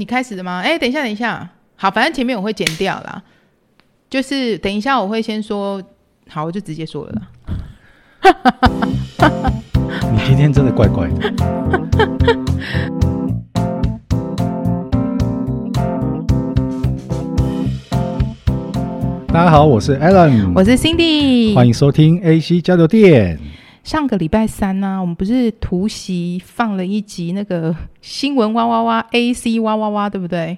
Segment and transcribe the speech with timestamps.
[0.00, 0.62] 你开始的吗？
[0.64, 1.46] 哎，等一下，等一下，
[1.76, 3.22] 好，反正前面我会剪掉啦。
[4.08, 5.82] 就是等一下我会先说，
[6.26, 7.28] 好，我就直接说了啦。
[10.10, 11.34] 你今天真的怪怪的。
[19.28, 23.38] 大家好，我是 Alan，我是 Cindy，欢迎收听 AC 交流电。
[23.82, 30.56] 上个礼拜三呢、啊，我们不是突袭放了一集那个 新闻哇哇哇 AC 哇哇哇，对不对？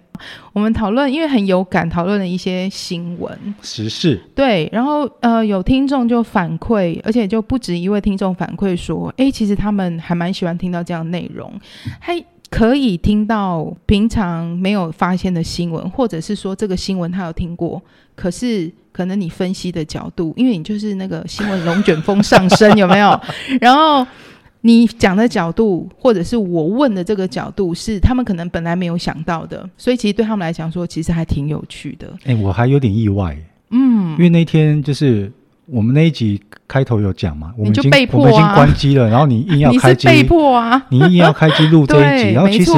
[0.53, 4.21] 我们讨论，因为很有感，讨论了一些新闻时事。
[4.35, 11.53] 对，然后呃，有听众就反馈，而且就不止一位听众反馈说，哎，其实他们还蛮喜欢听到这样的内容，
[11.99, 12.23] 还
[12.53, 17.83] 可以听到平常没有发现的新闻，或者是说这个新闻他有听过，
[18.15, 18.71] 可是。
[18.93, 23.19] 可能你分析的角度，因为你就是那个新闻龙卷风上升，有没有？
[23.59, 24.07] 然后
[24.61, 32.07] 你讲的角度，或者是我问的这个角度，是他们可能本来没有想到的，所以其实对他们来讲说，其实还挺有趣的。
[32.25, 33.35] 哎、欸，我还有点意外，
[33.71, 35.33] 嗯，因为那天就是
[35.67, 42.73] 我们那一集开头有讲嘛，我们已经、啊、我们已经关机了，然后你硬要 开机，被迫啊，你硬要开机录这一集， 然后其实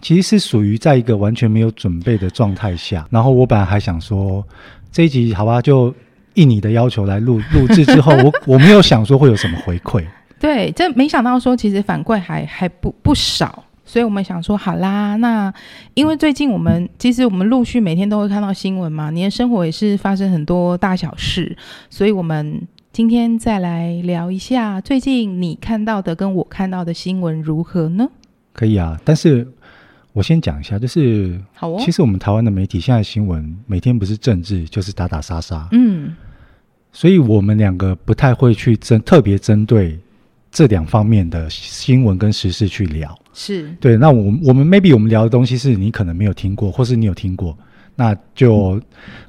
[0.00, 4.44] 其实是属于在一个完全没有准备的状态下，然后我本来还想说。
[4.94, 5.94] 这一集好吧，就
[6.34, 10.04] 应你的要求来录 录制之后，我我没有想说会有什么回馈。
[10.38, 15.52] 对，这没想到说其实反馈还还不不少，所以我们想说好啦，那
[15.92, 21.54] 因为最近我们其实我们陆续每天都会看到新闻嘛，你的生活也是发生很多大小事，
[21.90, 28.08] 所以我们今天再来聊一下最近你看到的跟我看到的新闻如何呢？
[28.54, 29.46] 可以啊，但是。
[30.14, 36.14] 我先讲一下，就是，好哦，其实我们台湾的媒体现在新闻每天不是政治就是打打杀杀，嗯，
[36.92, 39.98] 所以我们两个不太会去针特别针对
[40.52, 43.96] 这两方面的新闻跟时事去聊，是对。
[43.96, 47.56] 那我我们 maybe 我们聊的东西是你可能没有听过，或是你有听过，
[47.96, 48.78] 那就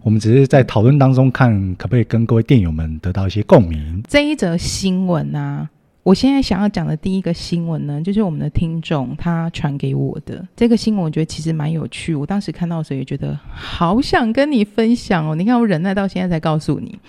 [0.04, 4.04] 我们只是在讨论当中看可不可以跟各位电友们得到一些共鸣。
[4.08, 5.70] 这一则新闻啊。
[6.04, 12.14] 我现在想要讲的第一个新闻呢，就是我们的听众他传给我的这个新闻，我觉得其实蛮有趣。
[12.14, 15.34] 我当时看到的时候也觉得好想跟你分享哦。
[15.34, 17.00] 你看我忍耐到现在才告诉你。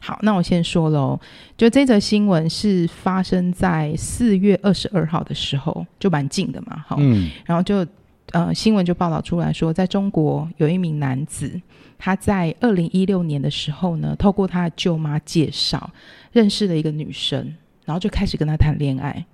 [0.00, 1.20] 好，那我先说喽，
[1.56, 6.84] 就这则新闻是发生在四月二十二号的时候，就蛮近的嘛。
[6.88, 7.86] 好，嗯，然后就
[8.32, 11.60] 呃新闻就报道出来说，在中国有一名男子，
[11.96, 15.88] 他在二零一六年的时候呢，透过他的舅妈介绍
[16.32, 17.54] 认识了一个女生。
[17.84, 19.24] 然后就开始跟他谈恋爱，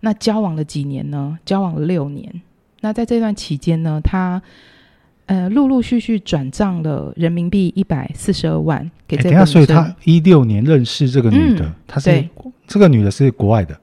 [0.00, 1.38] 那交往了几年呢？
[1.44, 2.40] 交往了六年。
[2.80, 4.40] 那在这段期间呢，他
[5.26, 9.46] 呃陆陆续续转账了人民币一百四十二万给这个女生。
[9.46, 12.28] 所以他一六年认识这个女的，她、嗯、是
[12.66, 13.80] 这个女的是国外的，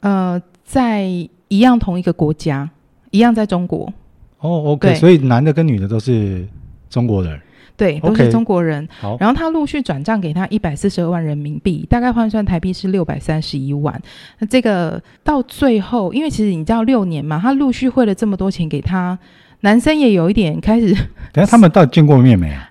[0.00, 1.04] 呃，在
[1.48, 2.68] 一样同一个国家，
[3.10, 3.92] 一样在中国。
[4.40, 6.46] 哦，OK，所以男的跟女的都是
[6.90, 7.40] 中国人。
[7.76, 8.86] 对，都是中国人。
[9.02, 14.00] Okay, 然后他陆续转账给他一百四十二万人民币，大概换算台币是六百三十一万。
[14.38, 19.18] 那这个到最后，因为其实你知道六年嘛，他陆续汇了这么多钱给他，
[19.60, 20.94] 男生也有一点开始。
[21.32, 22.70] 等 下他们到底见过面没啊？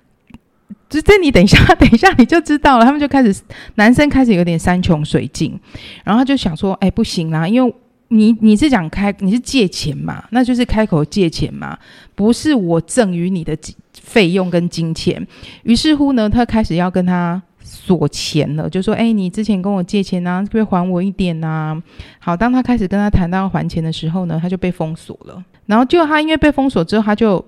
[0.87, 2.85] 这这你等一下，等一下你就知道了。
[2.85, 3.41] 他们就开始，
[3.75, 5.59] 男生开始有点山穷水尽，
[6.03, 7.73] 然后他就想说：“哎，不行啦，因为
[8.09, 11.77] 你你是讲开，你是借钱嘛，那就是开口借钱嘛，
[12.13, 13.57] 不是我赠与你的。”
[13.93, 15.25] 费用跟金钱，
[15.63, 21.81] 于是乎呢，他开始要跟他索钱了，就说：“哎，你之前跟我借钱啊，可不可以还我一点啊？”
[22.19, 25.43] 好，当他开始跟他谈到还钱的时候呢，他就被封锁了。
[25.65, 27.43] 然后就他因为被封锁之后，他就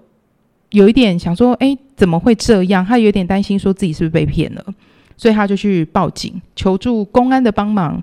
[0.72, 4.64] 有一点想说：“哎，怎么会这样？”他有点担心，说自己是不是被骗了，
[5.18, 8.02] 所以他就去报警求助公安的帮忙。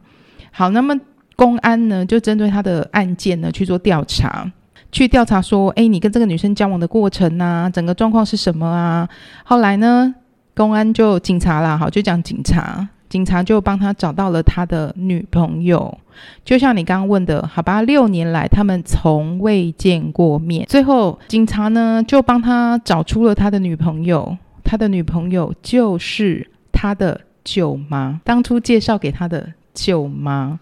[0.51, 0.95] 好，那么
[1.37, 4.51] 公安呢，就针对他的案件呢去做调查。
[4.93, 9.09] 去调查说，哎，你跟这个女生交往的过程啊，整个状况是什么啊？
[9.45, 10.15] 后来呢，
[10.55, 15.97] 公安就警察啦，好，就讲警察，警察就帮他找到了他的女朋友。
[16.45, 20.67] 就像你刚刚问的，好吧，六年来他们从未见过面。
[20.69, 30.59] 最后，警察呢就帮他找出了他的女朋友，他的女朋友就是他的舅妈，当初介绍给他的舅妈。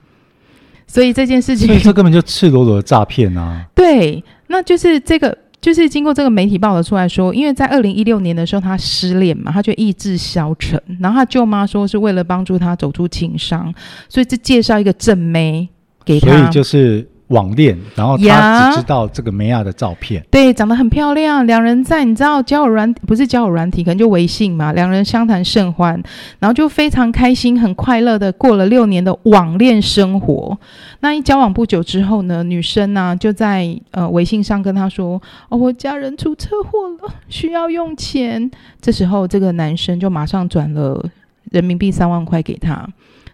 [0.89, 3.65] 所以这件事情，所以这根本就赤裸裸的诈骗啊！
[3.77, 13.73] 对，那就是这个，就是经过这个媒体报道出来说，因为在二零一六年的时候他失恋嘛，他就意志消沉，然后他舅妈说是为了帮助他走出情伤，
[14.09, 15.69] 所以就介绍一个正妹
[16.05, 21.47] 给他，所以就是网恋，然后他只知道这个梅亚的照片，对，长得很漂亮。
[21.47, 24.73] 两人在你知道交友软不是交友软体，可能就微信嘛。
[24.73, 26.03] 两人相谈甚欢，
[26.39, 30.59] 然后就非常开心、很快乐的过了六年的网恋生活。
[31.01, 35.21] 那一交往不久之后呢，女生呢、啊、就在呃微信上跟他说
[35.51, 41.05] ：“哦，我家人出车祸了，需要用钱。”这时候这个男生就马上转了
[41.51, 42.89] 人民币三万块给他。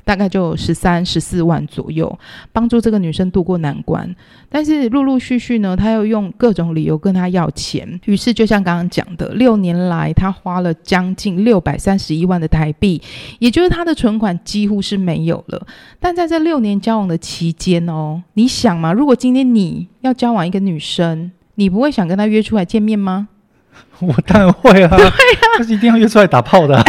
[0.05, 2.19] 大概就十三、十四万左右，
[2.53, 4.15] 帮助这个女生度过难关。
[4.49, 8.01] 但是陆陆续续呢，他又用各种理由跟她要钱。
[8.05, 13.01] 于是就像刚刚讲的，六年来他花了将近六百三十一万的台币，
[13.39, 15.67] 也就是他的存款几乎是没有了。
[15.99, 23.29] 但在这六年交往的期间哦，你想嘛，如果今天你要交往一个女生，你不会想跟她约出来见面吗？
[24.01, 25.12] 我当然会啊， 对啊，
[25.59, 26.85] 但是一定要约出来打炮的啊。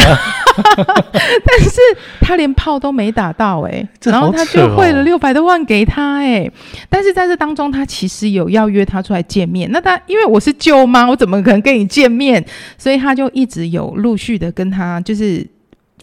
[0.56, 1.80] 但是
[2.22, 6.52] 他连炮都没打到哎、欸，然后他就汇了六百多万给他哎、欸，
[6.90, 9.70] 但是在这当中，他其实有要约他出来见面。
[9.72, 12.44] 那他因为我是舅妈，我怎么可能跟你见面？
[12.78, 15.55] 所以他就一直有陆续的跟他就是。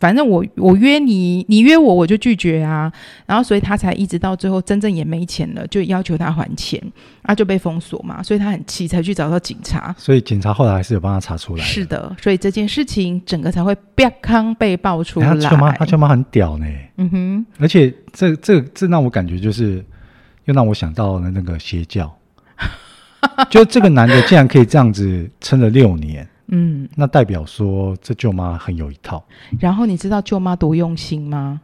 [0.02, 2.93] 反正我我约你，你约我我就拒绝啊，
[3.25, 6.82] 然后所以他才一直到最后真正也没钱了，就要求他还钱，
[7.22, 9.94] 啊就被封锁嘛，所以他很气，才去找到警察。
[9.96, 11.62] 所以警察后来还是有帮他查出来。
[11.62, 15.28] 是的，所以这件事情整个才会啪康被爆出来。
[15.28, 16.66] 他舅妈，他舅妈很屌呢。
[16.96, 19.84] 嗯哼，而且这这这让我感觉就是，
[20.46, 22.12] 又让我想到了那个邪教，
[23.49, 26.28] 就这个男的竟然可以这样子撑了六年。
[26.54, 29.25] 嗯，那代表说这舅妈很有一套。
[29.58, 31.62] 然后你知道舅妈多用心吗？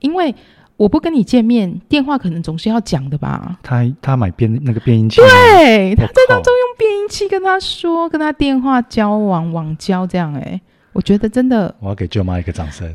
[0.00, 0.34] 因为
[0.76, 3.58] 我不跟你见面，电话可能总是要讲的吧。
[3.62, 10.34] 他他买变那个变音器，对，他在当中用变音器跟他说，跟他电话交往网交这样。
[10.34, 10.60] 哎，
[10.92, 12.86] 我觉得真的，我要给舅妈一个掌声。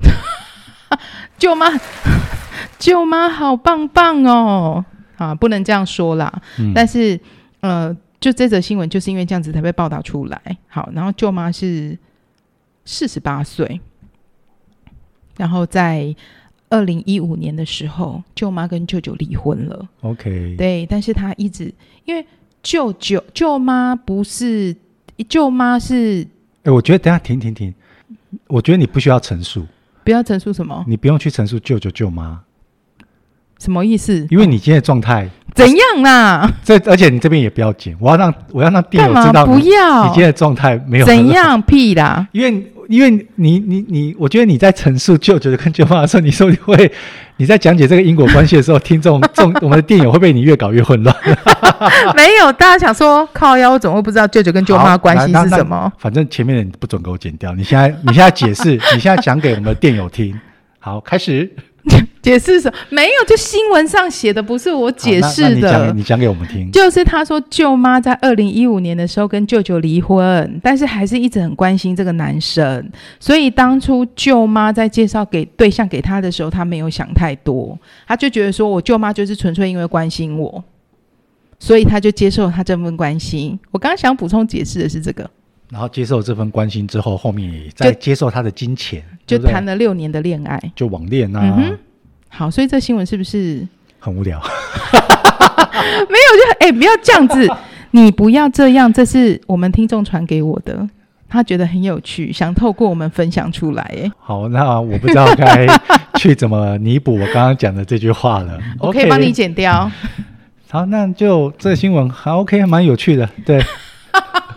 [1.40, 1.66] 舅妈，
[2.78, 4.86] 舅妈好棒棒哦！
[5.18, 6.32] 啊，不能这样说啦。
[6.60, 7.20] 嗯、但是，
[7.62, 7.98] 呃。
[8.20, 10.58] 就这则新闻就是因为这样子才被报道出来。
[10.68, 11.98] 好，然后舅妈是
[12.86, 13.80] 四十八岁，
[15.38, 16.16] 然后在
[16.70, 19.88] 二零一五年的时候，舅妈跟舅舅离婚了。
[20.02, 21.72] OK，对，但是他一直
[22.06, 22.26] 因为
[22.64, 24.76] 舅舅舅妈不是
[25.30, 26.24] 舅妈是，
[26.64, 27.74] 哎、欸，我觉得等下停停停，
[28.48, 29.66] 我觉得你不需要陈述，
[30.04, 32.44] 不要陈述什么，你不用去陈述舅舅舅妈。
[33.60, 34.28] 什么意思？
[34.30, 36.52] 因为你今天的状态怎样啦？
[36.64, 42.28] 这而且你这边也不要剪，我要让我要让店友知道，不要你今天的状态没有怎样屁啦。
[42.32, 46.92] 因为因为你你你，我觉得你在陈述舅舅跟舅妈的时候，你说你会
[47.38, 51.16] 你在讲解这个因果关系的时候，听众 众我们的电友会被你越搞越混乱。
[52.16, 55.92] 没有，大家想说靠腰，我怎么会不知道舅舅跟舅妈关系是什么？
[55.98, 57.54] 反正前面的你不准给我剪掉。
[57.54, 60.38] 你现在你现在解释，你现在讲给我们的电友听。
[60.80, 61.50] 好，开始。
[62.26, 62.78] 解释什么？
[62.90, 65.94] 没有，就新闻上写的，不是我解释的。
[65.94, 66.72] 你讲给我们听。
[66.72, 72.92] 就是他说，舅妈在二零一五年的时候跟舅舅离婚，但是还是一直很关心这个男生。
[73.20, 77.78] 所以当初舅妈在介绍给对象给他的时候，他没有想太多，
[78.08, 80.64] 他就觉得说我舅妈就是纯粹因为关心我，
[81.60, 83.60] 所以他就接受他这份关心。
[83.70, 85.30] 我刚刚想补充解释的是这个。
[85.70, 91.56] 然后接受这份关心之后，后面也再接受他的金钱，就谈了六年的恋爱，就网恋啊。
[91.58, 91.78] 嗯
[92.38, 93.66] 好，所以这新闻是不是
[93.98, 94.38] 很无聊？
[94.44, 97.50] 没有，就哎、欸，不要这样子，
[97.92, 100.86] 你不要这样，这是我们听众传给我的，
[101.30, 103.84] 他觉得很有趣，想透过我们分享出来。
[103.84, 105.66] 哎，好，那我不知道该
[106.16, 108.60] 去怎么弥补我刚刚讲的这句话了。
[108.80, 109.90] 我可以帮你剪掉。
[110.70, 113.30] 好，那就这新闻还 OK，还蛮有趣的。
[113.46, 113.64] 对，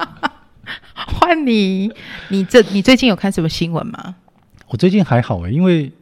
[0.96, 1.92] 换你，
[2.30, 4.16] 你这你最近有看什么新闻吗？
[4.66, 5.92] 我最近还好哎，因为。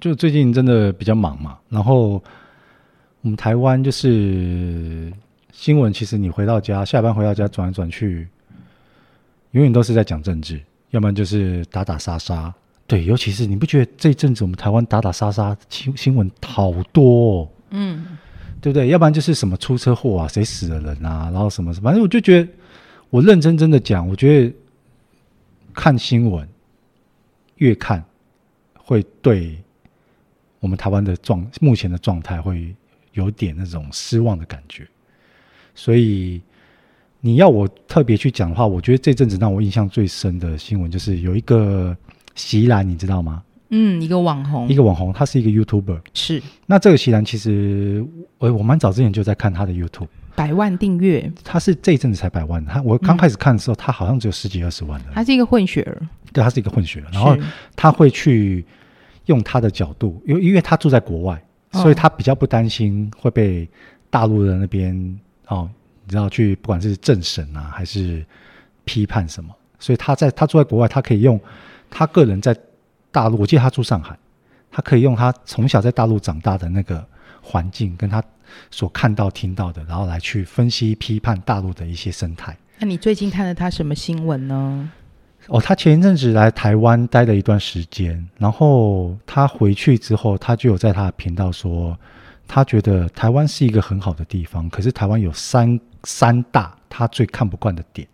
[0.00, 2.22] 就最近真的比较忙嘛，然后
[3.22, 5.12] 我们台湾就是
[5.52, 8.28] 新闻，其实你回到家，下班回到家转来转去，
[9.52, 10.60] 永远都是在讲政治，
[10.90, 12.54] 要不然就是打打杀杀。
[12.86, 17.48] 对，尤其是你不觉得这一阵子我们台湾打打杀杀新新闻好多哦？
[17.70, 18.06] 嗯，
[18.60, 18.88] 对不对？
[18.88, 22.48] 要不然就是什么出车祸啊，谁死了人啊，然后什么什么，反正我就觉得，
[23.10, 24.54] 我认真真的讲，我觉得
[25.74, 26.48] 看新闻
[27.56, 28.04] 越看
[28.74, 29.58] 会对。
[30.66, 32.74] 我们台湾的状目前的状态会
[33.12, 34.84] 有点那种失望的感觉，
[35.76, 36.42] 所以
[37.20, 41.96] 你要我特别去讲的话，我觉得这阵子让我印象最深的新闻就是有一个
[42.34, 43.44] 席兰，你知道吗？
[43.68, 46.00] 嗯，一个网红，一个网红，他是一个 YouTuber。
[46.14, 46.42] 是。
[46.66, 48.04] 那这个席兰其实
[48.38, 51.32] 我我蛮早之前就在看他的 YouTube，百万订阅。
[51.44, 55.06] 他是这一阵子才百万，他我刚开始看的时候，他好像只有十几二十万的。
[55.14, 56.02] 他是一个混血儿。
[56.32, 57.36] 对，他是一个混血儿，然后
[57.76, 58.66] 他会去。
[59.26, 61.40] 用他的角度，因为因为他住在国外，
[61.72, 63.68] 哦、所以他比较不担心会被
[64.10, 64.94] 大陆的那边
[65.48, 65.68] 哦，
[66.04, 68.24] 你知道去不管是政审啊，还是
[68.84, 71.40] 批判什么，所以他在他住在国外，他可以用
[71.90, 72.56] 他个人在
[73.10, 74.18] 大陆，我记得他住上海，
[74.70, 77.04] 他可以用他从小在大陆长大的那个
[77.42, 78.22] 环境，跟他
[78.70, 82.56] 所看到听到的，然后来去分析批判大陆的一些生态。
[82.78, 84.90] 那你最近看了他什么新闻呢？
[85.48, 91.96] 哦，他前一阵子来台湾待了一段时间，然后他回去之后，他就有在他的频道说，
[92.48, 98.06] 他觉得台湾是一个很好的地方，可是台湾有三三大他最看不惯的点。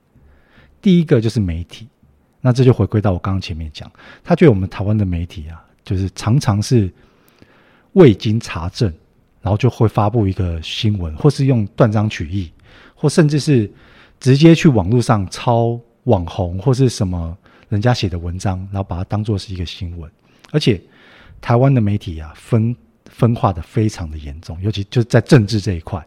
[0.82, 1.88] 第一个就是媒体，
[2.42, 3.90] 那这就回归到我刚刚前面讲，
[4.22, 6.92] 他觉得我们台湾的媒体啊，就是常常是
[7.94, 8.92] 未经查证，
[9.40, 12.52] 然后就会发布一个新闻，或是用断章取义，
[12.94, 13.72] 或甚至是
[14.20, 15.80] 直接去网络上抄。
[16.04, 17.36] 网红或是什么
[17.68, 20.10] 人家写的文章，然后把它当作是一个新闻，
[20.50, 20.80] 而且
[21.40, 22.74] 台湾的媒体啊，分
[23.06, 26.04] 分化的非常的严重，尤其就是在政治这一块，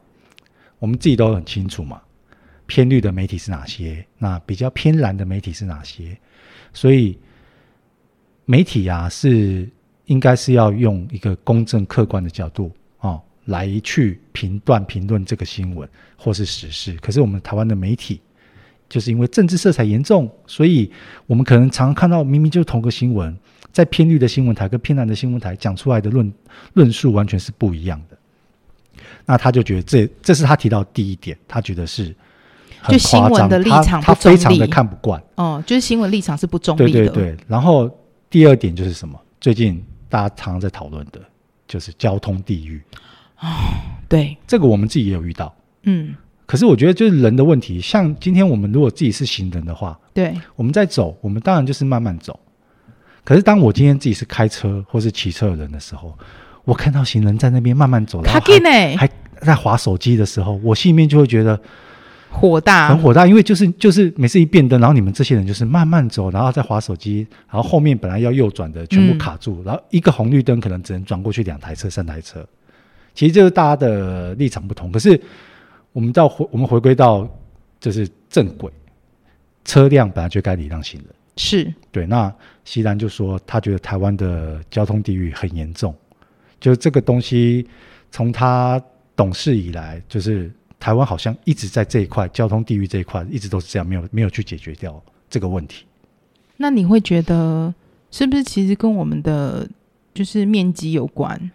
[0.79, 2.01] 我们自己都很清楚嘛，
[2.65, 6.17] 偏绿的媒体是哪些，那比较偏蓝的媒体是哪些，
[6.73, 7.17] 所以
[8.43, 9.69] 媒体啊是
[10.05, 18.19] 应该是要用一个公正客观的角度啊、哦、来去评断评论这个新闻或是时事，可是我们台湾的媒体。
[18.87, 20.91] 就是因为政治色彩严重，所以
[21.25, 23.35] 我们可能常常看到明明就是同个新闻，
[23.71, 26.31] 在偏绿的新闻台跟偏蓝的新闻台讲出来的论
[26.73, 28.17] 论述完全是不一样的。
[29.25, 32.15] 那他就觉得这这是他提到第一点，他觉得是
[32.79, 35.21] 很夸张，就新闻的立场他，他非常的看不惯。
[35.35, 36.91] 哦，就是新闻立场是不中立的。
[36.91, 37.37] 对对对。
[37.47, 37.89] 然后
[38.29, 39.19] 第二点就是什么？
[39.41, 41.19] 最近大家常常在讨论的，
[41.67, 42.79] 就是交通地狱。
[43.39, 43.47] 哦，
[44.07, 45.53] 对，这个我们自己也有遇到。
[45.83, 46.15] 嗯。
[46.47, 52.39] 可是我觉得就是人的问题，像今天我们如果自己是行人的话，对，我们在走，我们当然就是慢慢走。
[53.23, 56.15] 可是当我今天自己是开车或是骑车的人的时候，
[56.63, 59.09] 我看到行人在那边慢慢走，然后还还
[59.41, 61.59] 在滑手机的时候，我心里面就会觉得
[62.29, 72.47] 火大，很火大，因为就是就是每次一变灯，然后你们这些人就是慢慢走，然后再滑手机，然后后面本来要右转的全部卡住，嗯、然后一个红绿灯可能只能转过去两台车、三台车。
[73.15, 75.19] 其实就是大家的立场不同，可是。
[75.95, 77.25] 我们到回，我们回归到
[77.79, 78.69] 就是正轨，
[79.63, 82.05] 车辆本来就该礼让行人，是对。
[82.05, 82.29] 那
[82.65, 85.95] 锡兰就说，他觉得台湾的交通地域很严重，
[86.59, 87.65] 就是这个东西
[88.11, 88.81] 从他
[89.15, 95.85] 懂事以来，就是台湾好像一直在这一块交通地域这一块，一直都是这样，没有没有去解决掉这个问题。
[96.57, 97.73] 那你会觉得
[98.11, 99.65] 是不是其实跟我们的
[100.13, 101.49] 就是面积有关？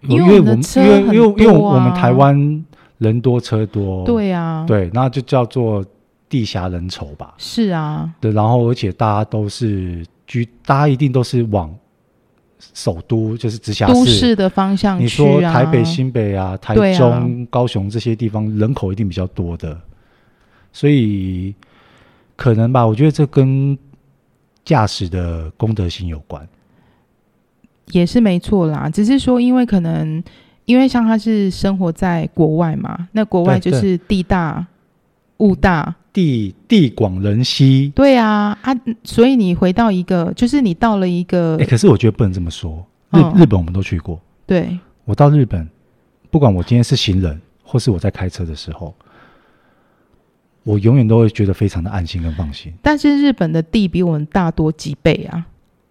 [0.00, 2.64] 因为我们因为因为因为我们台湾。
[3.02, 5.84] 人多车多，对啊，对，那就叫做
[6.28, 7.34] 地狭人稠吧。
[7.36, 11.74] 是啊，对，然后而且大家都是居，大家一定都是往
[12.72, 15.04] 首都，就是直辖市都市的方向去啊。
[15.04, 19.76] 你说台北、新北啊，台中、啊、高雄这些地方人口一定比较多的，
[20.72, 21.52] 所以
[22.36, 22.86] 可能吧。
[22.86, 23.76] 我觉得这跟
[24.64, 26.46] 驾驶的公德心有关，
[27.88, 28.88] 也是没错啦。
[28.88, 30.22] 只是说，因为可能。
[30.64, 34.64] 因为像他是生活在国外嘛，那国外就是地大
[35.38, 37.92] 物大，地地广人稀。
[37.96, 42.86] 对啊，啊，所以你回到一个，就是你到了一个，哎，可是我觉得不能这么说。
[43.10, 45.68] 日、哦、日本我们都去过，对，我到日本，
[46.30, 48.94] 不管我今天是行人，或是我在开车的时候，
[50.62, 52.72] 我永远都会觉得非常的安心跟放心。
[52.80, 55.44] 但是日本的地比我们大多几倍啊，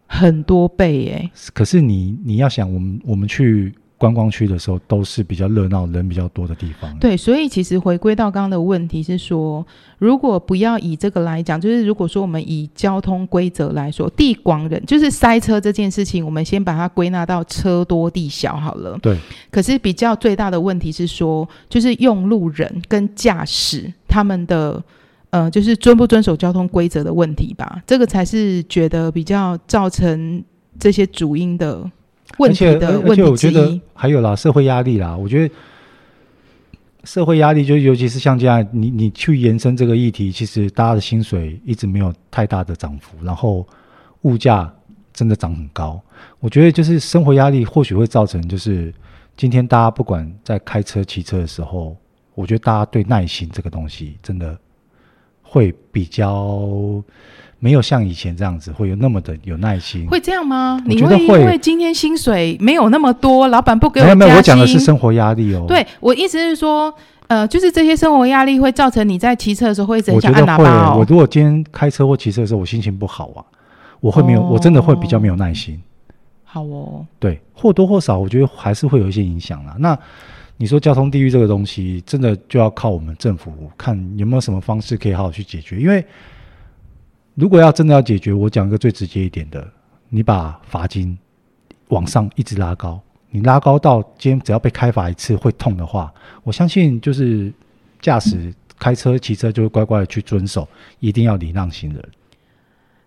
[0.08, 1.30] 很多倍耶。
[1.54, 3.75] 可是你你要想，我们我们去。
[4.01, 6.98] 观光区的时候都是比较热闹、人比较多的地方。
[6.98, 9.63] 对，所以其实回归到刚刚的问题是说，
[10.00, 18.98] 如果不要以这个来讲，就是如果说我们以交通规则来说，地广人就是塞车这件事情，我们先把它归纳到车多地小好了。
[19.03, 19.15] 对。
[19.51, 24.84] 可是比较最大的问题是说，就是用路人跟驾驶他们的
[25.29, 27.79] 呃，就是遵不遵守交通规则的问题吧。
[27.86, 30.43] 这个才是觉得比较造成
[30.79, 31.88] 这些主因的。
[32.38, 35.16] 问题的问题，而且我觉得还有啦，社会压力啦。
[35.16, 35.54] 我觉得
[37.04, 43.68] 社会压力就尤其是像这样，你你去延伸这个议题，其实大家的薪水一直没有太大的涨幅，然后
[44.22, 44.74] 物价
[45.14, 46.02] 真的涨很高。
[46.40, 48.94] 我觉得就是生活压力或许会造成，就是
[49.36, 51.96] 今天大家不管在开车、骑车的时候，
[52.36, 54.58] 我觉得大家对耐心这个东西真的
[55.42, 57.04] 会比较。
[57.63, 60.82] 没有像以前这样子会有那么的有耐心，会这样吗？
[60.88, 64.06] 你会因为今天薪水没有那么多，老板不给我？
[64.06, 65.63] 没有，没有，我讲的是生活压力哦。
[65.68, 66.91] 对，我意思是说，
[67.27, 70.96] 呃，就是这些生活压力会造成你在骑车的时候会一直想按喇叭哦。
[70.98, 73.46] 我如果今天开车或骑车的时候，我心情不好啊，
[74.00, 75.80] 我会没有，哦、我真的会比较没有耐心。
[76.44, 79.75] 好哦，对，或多或少我觉得还是会有一些影响啦。
[79.77, 79.96] 那
[80.58, 85.80] 你说交通地域这个东西，真的就要靠我们政府看有没有什么方式可以好好去解决。
[85.80, 86.03] 因为
[87.36, 89.66] 如果要真的要解决，我讲一个最直接一点的，
[90.10, 91.18] 你把罚金
[91.88, 97.52] 往上一直拉高，你拉高到今天只要被开罚一次会痛的话，我相信就是
[98.02, 100.68] 驾驶开车骑车就会乖乖的去遵守，
[101.00, 102.04] 一定要礼让行人。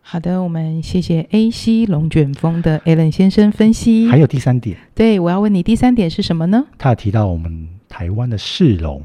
[0.00, 4.06] 好的，我们谢谢 AC 龙卷风的 Alan 先生分析。
[4.08, 6.64] 还有第三点，对，我要问你，第三点是什么呢？
[6.76, 9.02] 他有提到我们台湾的市容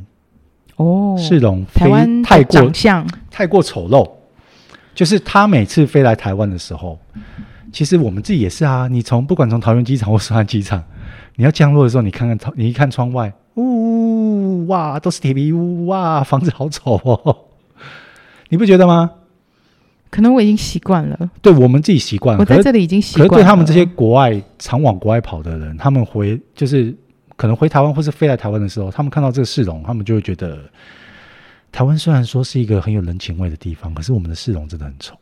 [0.75, 4.09] 哦，市容台湾太过长相太过丑陋，
[4.99, 6.99] 就是他每次飞来台湾的时候，
[7.71, 8.85] 其实我们自己也是啊。
[8.89, 10.83] 你从不管从桃园机场或松山机场，
[11.37, 17.37] 你要降落的时候，你看看你一看窗外，呜哇，都是铁皮屋哇，房子好丑哦，
[18.49, 19.09] 你不觉得吗？
[20.09, 22.41] 可能我已经习惯了，对我们自己习惯了。
[22.41, 23.29] 我在这里已经习惯了。
[23.29, 26.93] 可是对他们这些国外常往国外跑的人，他们回就是
[27.37, 30.59] 可能回台湾或是飞来台湾的时候，他们看到这个市容，他们就会觉得，
[31.71, 35.15] 台湾虽然说是一个很有人情味的地方，可是我们的市容真的很丑。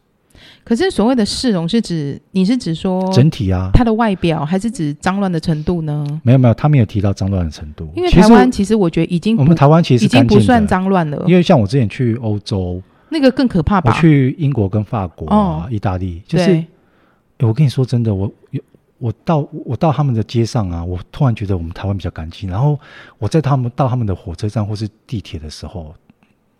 [0.63, 6.05] 可是所谓的市容是指你是指说整体啊，它的外表，还是指脏乱的程度呢？
[6.23, 7.89] 没有没有，他没有提到脏乱的程度。
[7.95, 12.81] 因为台湾其实我觉得已经我们台湾其实已经不算脏乱了，因为像我之前去欧洲。
[13.09, 13.89] 那个更可怕吧？
[13.89, 16.67] 我去英国跟法国啊，哦、意大利，就是、欸，
[17.39, 18.29] 我跟你说真的，我
[18.97, 22.49] 我到我到他们的街上啊，我突然觉得我们台湾比较干净。
[22.49, 22.77] 然后
[23.17, 25.95] 我在他们到他们的火车站或是地铁的时候，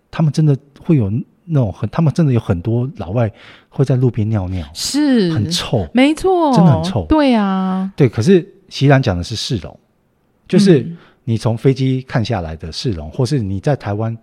[0.09, 1.11] 他们真的会有
[1.45, 3.31] 那种很，他们真的有很多老外
[3.69, 7.05] 会在路边尿尿，是很臭，没错，真的很臭。
[7.07, 8.09] 对啊，对。
[8.09, 9.79] 可是锡兰讲的是市容，
[10.47, 10.89] 就是
[11.23, 14.17] 你从飞机看下来的市容，嗯、或是你在台湾。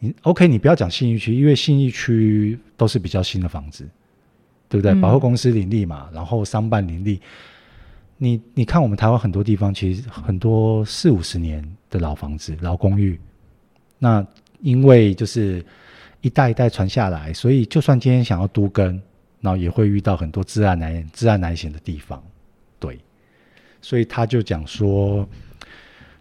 [0.00, 3.84] 你 OK，你不要讲信义区，因为信义区都是比较新的房子，
[4.68, 4.92] 对不对？
[4.92, 7.20] 嗯、百货公司林立嘛，然后商办林立。
[8.16, 13.18] 你你看，我们台湾很多地方其实很多四五十年的老房子、老公寓，
[13.98, 14.24] 那
[14.60, 15.64] 因为就是
[16.20, 19.00] 一代一代传下来，所以就算今天想要都更，
[19.40, 22.22] 然后也会遇到很多自然难、自然难行的地方。
[22.78, 22.98] 对，
[23.80, 25.28] 所以他就讲说，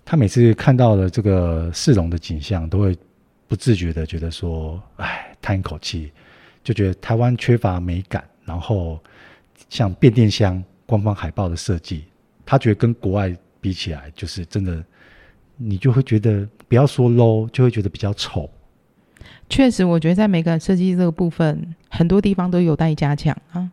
[0.06, 2.98] 他每次看到了这个市容的景象，都会。
[3.50, 6.12] 不自觉的觉得说，哎，叹一口气，
[6.66, 8.22] 就觉得台湾缺乏美感。
[8.44, 9.02] 然后
[9.70, 12.04] 像变电箱官方海报的设计，
[12.46, 14.84] 他觉得跟国外比起来，就是真的，
[15.58, 18.50] 你就会觉得不要说 low，就会觉得比较丑。
[19.50, 23.70] 确实，我觉得在美感设计这个部分，很多地方都有待加强啊。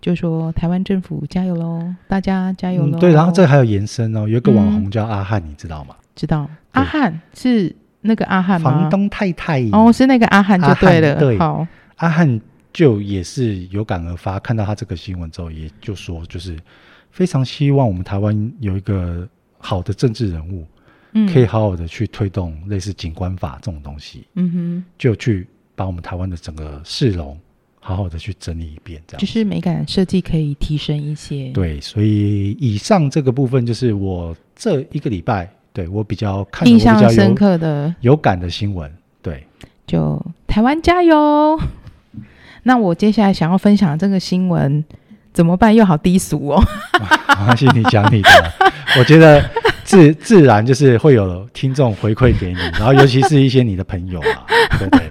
[0.00, 3.00] 就说台湾政府加油喽，大家加油喽、嗯。
[3.00, 5.94] 对，然后这还有延伸哦，有一个网红叫阿汉，嗯、你知道吗？
[6.14, 7.74] 知道，阿汉是。
[8.06, 11.18] 那个阿汉房东太太哦，是那个阿汉就对了。
[11.18, 11.66] 对，好，
[11.96, 12.38] 阿汉
[12.70, 16.54] 就也是有感而发，看到他这个新闻之后，也就说，就是
[17.10, 20.66] 非常希望我们台湾有一个好的政治人物，
[21.14, 27.36] 嗯，可以好好的去推动类似景观法这种东西，嗯哼，就去把我们台湾的整个市容
[27.80, 31.50] 好好的去整理一遍，这样就是美感设计可以提升一些。
[31.52, 35.50] 对，所以以上这个部分就是我这一个礼拜。
[35.74, 38.88] 对我比较看印象深刻的、有感的新闻，
[39.20, 39.44] 对，
[39.88, 41.58] 就台湾加油。
[42.62, 44.84] 那我接下来想要分享这个新闻
[45.34, 45.74] 怎么办？
[45.74, 46.62] 又好低俗哦。
[47.38, 48.30] 没关系，你讲你的。
[48.98, 49.44] 我觉得
[49.82, 54.46] 自自然就是会有听众回馈给你，然后尤其是一些你的朋友啊，
[54.78, 55.10] 对不对？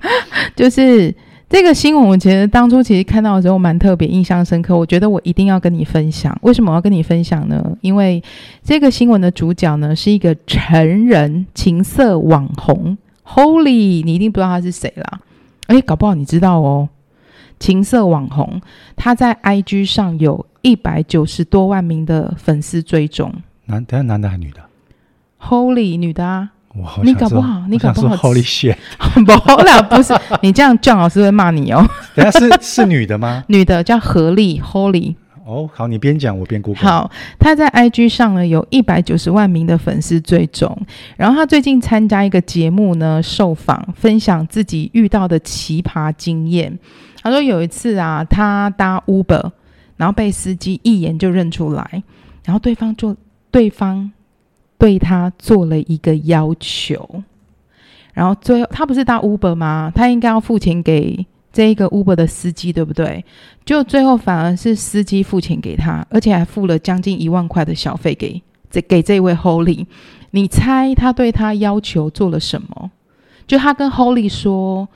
[0.56, 1.14] 就是。
[1.50, 4.76] 这个新闻我觉得当初其实看到的时候蛮特别，印象深刻。
[4.76, 6.36] 我觉得我一定要跟你分享。
[6.42, 7.64] 为什么我要跟你分享呢？
[7.82, 8.24] 因为
[8.64, 15.20] 这个新闻的主角呢是一个成人情色网红，Holy，你一定不知道他是谁啦。
[15.68, 16.90] 哎，搞不好你知道哦。
[17.64, 18.62] 情色网红，
[18.98, 23.34] 他在 IG 上有一百九十多万名的粉丝追踪。
[23.68, 24.60] 男，等下男的还是女的
[25.40, 26.50] ？Holy，女的啊。
[27.04, 28.76] 你搞不好，你搞不好，Holy shit！
[29.26, 29.32] 不
[29.64, 31.88] 啦，不是你这样，姜老师会骂你哦。
[32.14, 33.46] 等下是是女的吗？
[33.48, 35.16] 女的叫何丽，Holy。
[35.46, 36.84] 哦，好，你边讲我边 Google。
[36.84, 40.78] 好，他在 IG 上呢有一百九十万名的粉丝追踪，
[41.16, 46.78] 然后他最近参加一个节目呢，受访分享自己遇到的奇葩经验。
[47.24, 49.52] 他说有一次啊，他搭 Uber，
[49.98, 52.04] 然后被司机一眼就认出来，
[52.46, 53.16] 然后对方就
[53.50, 54.12] 对方。
[54.76, 57.24] 对他做了一个要求，
[58.12, 59.90] 然后最后他不是搭 Uber 吗？
[59.96, 63.24] 他应该要付钱给这一个 Uber 的司机，对不对？
[63.64, 69.86] 就最后反而是司机付钱给他，而且还付了将近一万块的小费给这给这位 Holy。
[70.32, 72.92] 你猜他对他要求做了什么？
[73.48, 74.90] 就他跟 Holy 说：“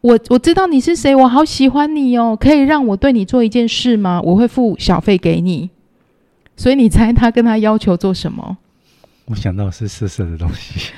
[0.00, 4.20] 我我知道你是谁，我好喜欢你哦，可以让我对你做一件事吗？
[4.22, 5.70] 我会付小费给你。”
[6.56, 8.58] 所以你猜他跟他要求做什么？
[9.26, 10.92] 我想到是色色的东西。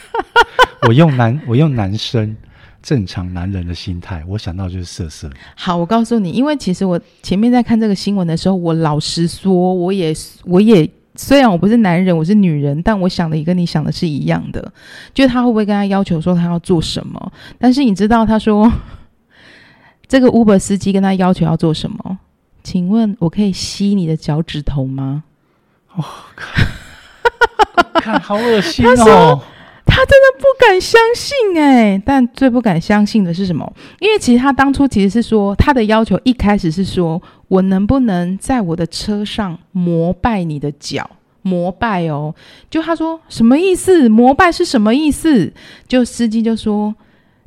[0.88, 2.36] 我用男，我用男生
[2.82, 5.28] 正常男人的心态，我想到就是色色。
[5.54, 14.72] 好，我告诉你，因为其实我前面在看这个新闻的时候，我老实说，我也，我也虽然我不是男人，我是女人，但我想的也跟你想的是一样的，
[15.14, 17.32] 就他会不会跟他要求说他要做什么？
[17.58, 18.70] 但是你知道，他说
[20.06, 22.18] 这个 Uber 司机跟他要求要做什么？
[22.62, 25.24] 请问我可以吸你的脚趾头吗？
[25.94, 26.66] 哦，看，
[27.94, 29.40] 看好恶心哦。
[29.88, 33.72] 他真的不敢相信哎、欸，但最不敢相信的是什么？
[34.00, 41.08] 因为其实他当初其实是说，他的要求一开始是说，我能不能在我的车上膜拜你的脚？
[41.42, 42.34] 膜拜哦，
[42.68, 44.08] 就他说什么意思？
[44.08, 45.52] 膜拜是什么意思？
[45.86, 46.92] 就司机就说，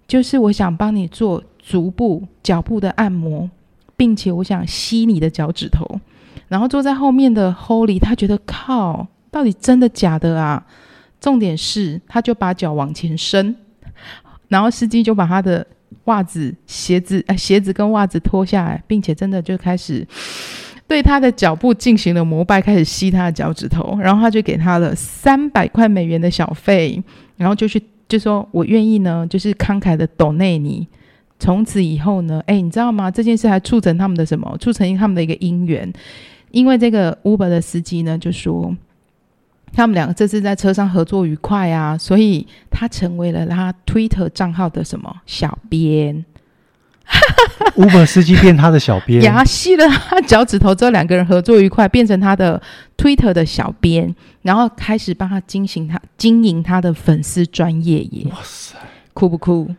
[0.08, 3.50] 就是我想帮你做足部、脚部的按摩，
[3.98, 6.00] 并且我想吸你的脚趾头。
[6.48, 10.66] 然后坐在后面的 Holly，他觉得靠，到底真的假的啊？
[11.20, 13.54] 重点是，他就把脚往前伸，
[14.48, 15.68] 然后司机就把他的
[16.06, 20.06] 袜子、鞋子、呃鞋子跟袜子脱下来，并且真的就开始
[20.88, 27.04] 对他的脚步进行了膜拜，开始吸他的脚趾头，然后他就给他了三百块美元的小费，
[27.38, 30.88] 然后就去就说：“我愿意呢，就是慷慨的抖内你。”
[31.38, 33.12] 从此以后呢，哎，你知道吗？
[33.12, 34.58] 这件事还促成他们的什么？
[34.60, 35.94] 促成他们的一个姻缘，
[36.52, 38.76] 因为这个 Uber 的司机呢就说。
[39.74, 46.26] 他们两个这次在车上合作愉快啊，所以他成为了他 Twitter 账号的什么小编
[47.76, 52.62] ？Uber 司机变他的小编，牙吸了他脚趾头之后，两个人合作愉快，变成他的
[52.98, 58.28] Twitter 的小编，然后开始帮他经营他经营他的粉丝专业耶。
[58.32, 58.76] 哇塞，
[59.14, 59.74] 酷不酷？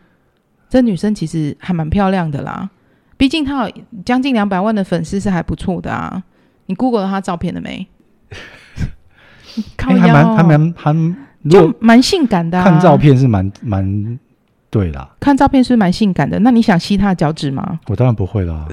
[0.69, 2.69] 这女生其实还蛮漂亮的啦，
[3.17, 3.73] 毕竟她有
[4.05, 6.23] 将近两百万的粉丝是还不错的啊。
[6.67, 7.87] 你 Google 了她照片了没？
[9.77, 11.15] 还蛮还蛮还
[11.49, 14.19] 就蛮性感的，看照片是蛮蛮
[14.69, 15.09] 对啦。
[15.19, 16.37] 看照片是蛮性感的。
[16.39, 17.79] 那你想吸他的脚趾吗？
[17.87, 18.67] 我当然不会啦，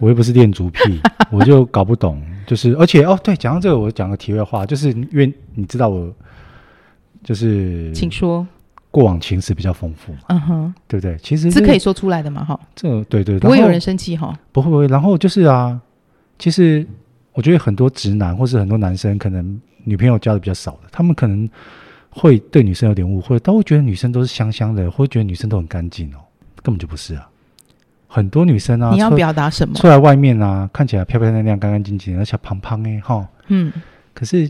[0.00, 1.00] 我又不是恋足癖，
[1.30, 2.20] 我就搞不懂。
[2.46, 6.12] 就是而且哦，对，讲到这个，我讲个题外话，就是因为你知道我
[7.22, 8.44] 就是，请说，
[8.90, 11.16] 过往情史比较丰富，嗯哼，对不对？
[11.18, 12.58] 其实是可以说出来的嘛，哈。
[12.74, 14.86] 这对对，不会有人生气哈，不会不会。
[14.88, 15.80] 然后就是啊，
[16.38, 16.84] 其实。
[17.34, 21.48] 我觉得很多直男或是很多男生，可能女朋友交的比较少的，他们可能
[22.08, 26.18] 会对女生有点误会，都会觉得女生都是香香的，会觉得女生都很干净哦，
[26.62, 27.28] 根本就不是啊。
[28.06, 29.74] 很多女生啊，你要表达什么？
[29.74, 33.28] 出来外面啊，看起来漂漂亮亮、干干净净，而且胖胖哎哈。
[33.48, 33.72] 嗯。
[34.14, 34.48] 可是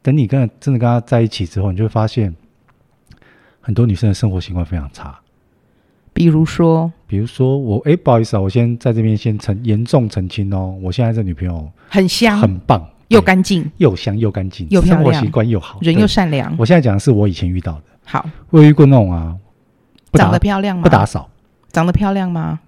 [0.00, 2.34] 等你跟真的跟她在一起之后，你就会发现，
[3.60, 5.20] 很多女生的生活习惯非常差。
[6.14, 16.54] 比如说，比如说我哎，不好意思啊，我先在这边先澄严重澄清哦，我现在这女朋友很香，很棒，又干净，又香又干净，又漂亮，生活习惯又好，人又善良。
[16.56, 17.82] 我现在讲的是我以前遇到的。
[18.04, 19.34] 好，我有遇过那种啊，
[20.12, 20.84] 长得漂亮吗？
[20.84, 21.28] 不打扫，
[21.72, 22.60] 长得漂亮吗？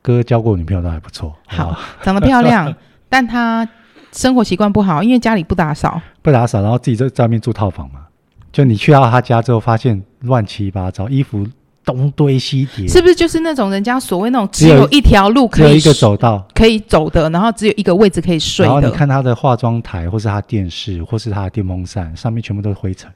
[0.00, 1.36] 哥交过女朋友都还不错。
[1.46, 2.74] 好，长得漂亮，
[3.10, 3.68] 但他
[4.12, 8.06] 生活习惯不好，因为家里不打扫，不打扫，然后自己在在外面住套房嘛。
[8.50, 11.46] 就你去到他家之后，发现乱七八糟，衣服。
[11.84, 18.72] 东堆西叠，是不是就是那种人家所谓那种只有一条路可以，只有一个走道可以走的，然后只有一个位置可以睡的。
[18.72, 23.10] 然后你看他的化妆台，或是他电视，或是他的电风扇，上面全部都是灰尘，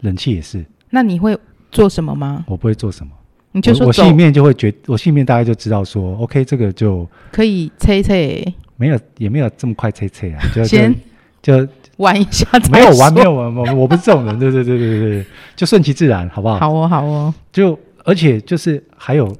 [0.00, 0.64] 冷气也是。
[0.90, 1.36] 那你会
[1.70, 2.44] 做什么吗？
[2.48, 3.12] 我不会做什么，
[3.52, 8.44] 你就说我，我心里面就会觉，我心里面大概就知道说，OK，这个就可以猜猜，
[8.76, 10.94] 没有也没有这么快猜猜啊，就先
[11.42, 15.26] 就，就玩一下，没有玩没有玩，我我不是这种人，对对对对对对，
[15.56, 16.58] 就顺其自然，好不好？
[16.58, 17.78] 好哦好哦，就。
[18.06, 19.34] 而且就是还有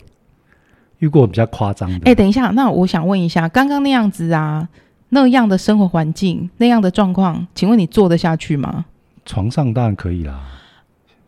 [1.01, 2.01] 遇过比较夸张的。
[2.07, 4.67] 哎，等一下，那我想问一下，刚刚那样子啊，
[5.11, 8.87] 那样的生活环境，那样的状况，请问你做得下去吗？
[9.27, 10.41] 床上当然可以啦，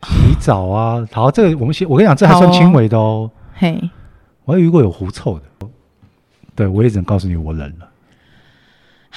[0.01, 3.29] 洗澡啊，好，这个我们先，我跟你讲，这还算轻微的哦。
[3.53, 3.87] 嘿，
[4.45, 5.67] 我还遇过有狐臭的，
[6.55, 7.87] 对，我也只能告诉你，我忍了。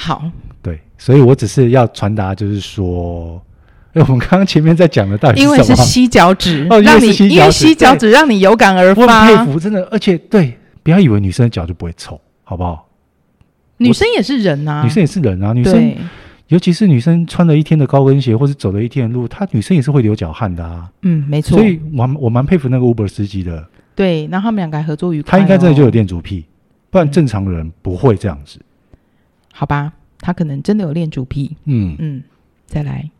[0.02, 0.24] 好，
[0.62, 3.40] 对，所以我只是要传达，就是说。
[3.92, 5.56] 哎，我们刚刚前面在讲的到底是什么？
[5.56, 9.02] 因为是吸脚趾，哦，让你因为吸脚趾让你有感而发。
[9.02, 12.86] 我很佩服，真的，而且对，不要以为女生的脚就不会臭，好不好？
[13.78, 15.92] 女生也是人啊，女生也是人啊，女生，
[16.46, 20.88] 尤其是女生穿了一天的高跟鞋，或是走了一天的路，她女生也是会流脚汗的啊。
[21.02, 21.58] 嗯，没错。
[21.58, 23.66] 所以我我蛮佩服那个 Uber 司机的。
[23.96, 25.32] 对，然后他们两个还合作愉快。
[25.32, 26.44] 他应该真的就有恋足癖，
[26.90, 28.60] 不然正常人不会这样子。
[29.60, 31.54] 好吧，他可能真的有恋主癖。
[31.66, 32.22] 嗯嗯，
[32.64, 33.10] 再来。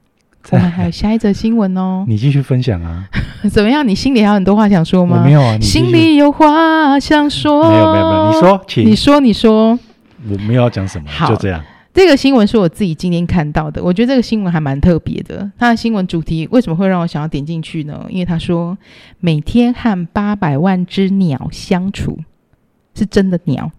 [0.53, 3.07] 我们还有下一则新闻哦， 你继续分享啊？
[3.53, 3.87] 怎么样？
[3.87, 5.19] 你心里还有很多话想说吗？
[5.19, 7.71] 我没有啊，心里有话想说。
[7.71, 9.79] 没有没有没有，你说，请你说你说，
[10.31, 11.63] 我没有要讲什么，就这样。
[11.93, 15.53] 这个新闻是我自己今天看到的，我觉得这个新闻还蛮特别的。
[15.59, 18.07] 它的新闻主题为什么会让我想要点进去呢？
[18.09, 18.79] 因为他说
[19.19, 22.19] 每天和八百万只鸟相处，
[22.95, 23.71] 是真的鸟。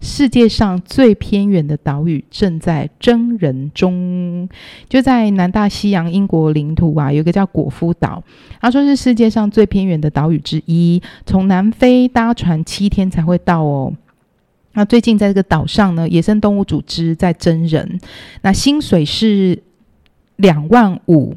[0.00, 4.48] 世界上最偏远的岛屿正在征人中，
[4.88, 8.22] 就在南大西洋英国领土啊，有个叫果夫岛，
[8.60, 13.92] 他说是世界上最偏远的岛屿之一，从南非搭船七天才会到哦。
[14.74, 17.98] 那最近在这个岛上呢，野生动物组织在征人，
[18.42, 19.62] 那薪水是
[20.36, 21.34] 两万五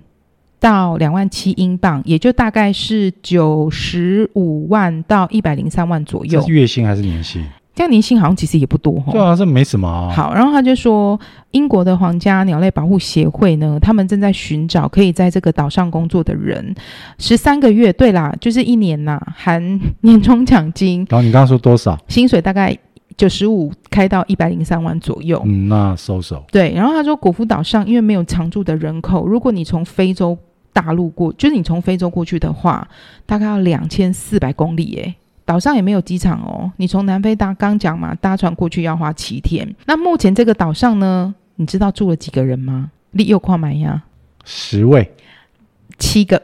[0.59, 6.41] 到两万七英镑，也就大概是九十五万到一百零三万左右。
[6.41, 7.45] 是月薪还是年薪？
[7.75, 9.11] 这样年薪好像其实也不多哈。
[9.11, 10.11] 对啊，这没什么啊。
[10.13, 11.19] 好，然后他就说，
[11.51, 16.75] 英国的皇家鸟类保护协会呢，他们正在寻找可以在这个岛上工作的人，
[17.17, 21.05] 十三个月，对啦，就是一年呐，含年终奖金。
[21.09, 21.97] 然后你刚刚说多少？
[22.07, 22.77] 薪水大概。
[23.17, 26.41] 九十五开到一百零三万左右，嗯，那收手。
[26.53, 30.37] 对，然后他说，果夫岛上因为没有常住的人口，如果你从非洲
[30.71, 32.87] 大陆过，就是你从非洲过去的话，
[33.25, 35.13] 大概要两千四百公里耶。
[35.49, 39.67] 岛上也没有机场哦，你从南非搭刚讲嘛，搭船过去要花七天。
[39.87, 42.91] 那目前这个岛上呢，你知道住了几个人吗？
[43.13, 44.03] 利又跨买呀，
[44.45, 45.11] 十位。
[45.97, 46.39] 七个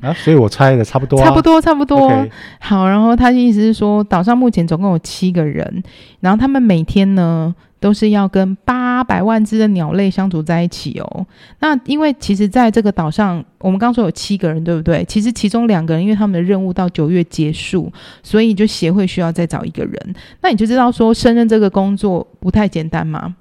[0.00, 2.10] 啊，所以我猜的差不多，差不多，差不多。
[2.10, 2.30] Okay.
[2.60, 5.82] 好，然后他的意思是说，岛上目前总共有七个人，
[6.20, 11.26] 然后他们每天呢都是要跟八百万只的鸟类相处在一起哦。
[11.58, 15.04] 那因为其实在这个岛上，我们刚说有七个人，对不对？
[15.06, 20.14] 其实其中两个人，因为他们的任务到九月结束，所以就协会需要再找一个人。
[20.42, 23.34] 那你就知道说，胜任这个工作不太简单嘛。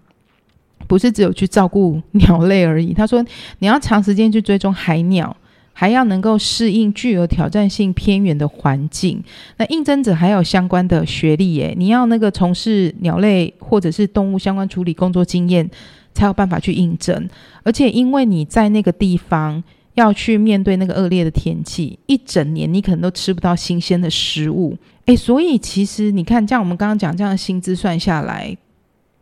[0.87, 2.95] 不是只有去照顾鸟类而已。
[2.95, 3.23] 他说，
[3.59, 5.35] 你要长时间去追踪海鸟，
[5.79, 9.23] 还要能够适应具有挑战性偏远的环境。
[9.55, 15.69] 那应征者还有相关的学历耶，你要那个从事鸟类或者是动物相关处理工作经验，
[16.13, 17.29] 才有办法去应征。
[17.63, 19.63] 而且因为你在那个地方
[19.93, 24.77] 要去面对那个恶劣的天气，一整年你可能都吃不到新鲜的食物。
[25.05, 28.57] 诶，所以其实你看，像我们刚刚讲这样的薪资算下来。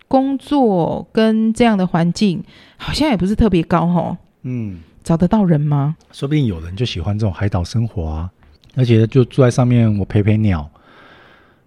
[0.09, 2.41] 工作跟这样的环境
[2.77, 5.95] 好像也不是特别高齁，嗯，找得到人吗？
[6.11, 8.29] 说不定有人就喜欢这种海岛生活啊，
[8.75, 10.69] 而且就住在上面，我陪陪鸟。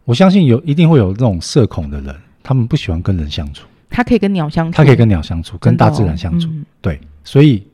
[0.04, 3.66] 我相信有一定会有这种社恐的人，他们不喜欢跟人相处。
[3.88, 6.50] 他可以跟鸟相处，他可以跟鸟相处，跟大自然相处。
[6.50, 7.66] 嗯、对，所以。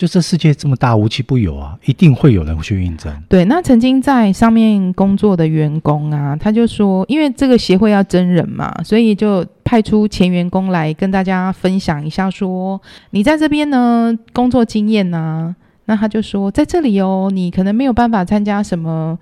[0.00, 3.12] 就这世界这么大，无奇不有啊，一定会有人去应征。
[3.28, 19.18] 对，那曾经在上面工作的员工啊，他就说，因为这个协会要征人嘛，所以就派出前员工来跟大家分享一下，说你在这边呢工作经验啊，那他就说在这里哦，你可能没有办法参加什么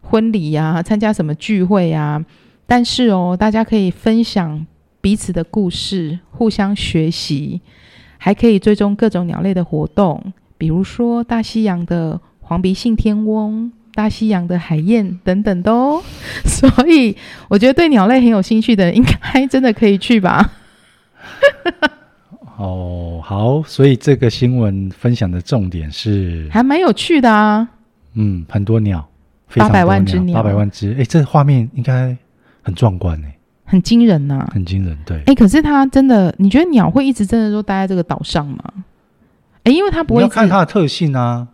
[0.00, 2.24] 婚礼呀，参加什么聚会呀，
[2.68, 4.64] 但是哦，大家可以分享
[5.00, 7.60] 彼此的故事，互相学习。
[8.22, 10.22] 还可以追踪各种鸟类的活动，
[10.58, 16.02] 比如说大西洋的黄鼻信天翁、大西洋的海燕等等的哦。
[16.44, 17.16] 所以
[17.48, 20.52] 我觉得对鸟类很有兴趣的，应该真的可以去吧。
[22.58, 27.66] 哦，好，所以这个新闻分享的重点是还蛮有趣的啊。
[28.12, 29.08] 嗯，很多鸟，
[29.56, 30.94] 八百万只鸟，八百万只。
[30.98, 32.14] 哎，这画面应该
[32.60, 33.34] 很壮观哎。
[33.70, 35.22] 很惊人呐、啊，很惊人，对。
[35.26, 38.58] 哎，可是它真的，你觉得鸟会一直真的都待在这个岛上吗？
[39.62, 40.22] 哎，因为它不会。
[40.22, 41.46] 要看它的特性啊。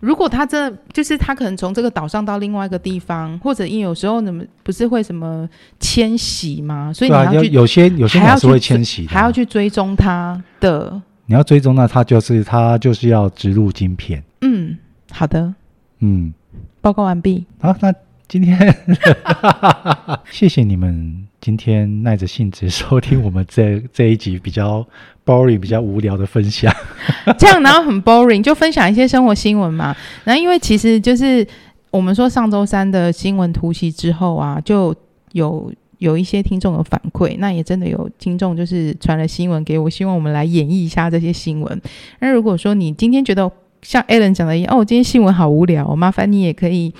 [0.00, 5.46] 如果它真的就是它可能从这个岛上到另外一个地方，或者因为有时候你们不是会什么
[5.78, 6.90] 迁徙吗？
[6.90, 10.98] 所以你要去、啊、有些有些鸟是会迁徙的，还要去追踪它的。
[11.26, 14.24] 你要追踪那它就是它就是要植入晶片。
[14.40, 14.78] 嗯，
[15.10, 15.52] 好的。
[15.98, 16.32] 嗯，
[16.80, 17.44] 报告完毕。
[17.60, 17.92] 好，那
[18.26, 18.56] 今天
[20.32, 21.27] 谢谢你们。
[21.40, 24.86] 今天耐着性子收听我们这 这一集比较
[25.24, 26.72] boring、比较无聊的分享，
[27.38, 29.94] 这样然后很 boring，就分享一些生活新闻嘛。
[30.24, 31.46] 然后因为其实就是
[31.90, 34.94] 我们说上周三的新闻突袭之后啊，就
[35.32, 41.80] 有有一些听众有反馈，那也真的有听众就是传了新闻给我，希望我们来演绎一下这些新闻。
[42.18, 43.50] 那如果说你今天觉得
[43.82, 46.92] 像 Alan 讲的一样，哦，今天新闻好无聊，麻烦你也可以。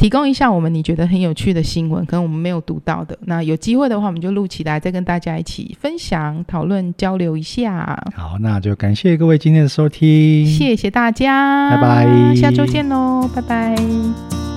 [0.00, 3.18] 提供一下我们你觉得很有趣的新闻，可能我们没有读到的。
[3.26, 8.02] 那有机会的话，我们就录起来，再跟大家一起分享、讨论、交流一下。
[8.16, 14.49] 好，那就感谢各位今天的收听，谢谢大家，拜拜，下周见喽，拜拜。